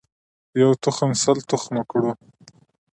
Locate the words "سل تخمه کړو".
1.23-2.11